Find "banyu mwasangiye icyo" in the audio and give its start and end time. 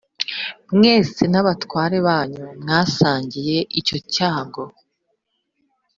2.07-3.97